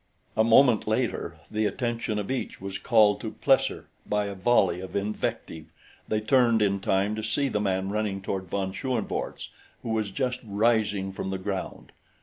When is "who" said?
9.83-9.89